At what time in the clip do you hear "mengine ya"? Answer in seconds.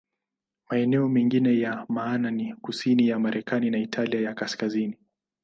1.09-1.85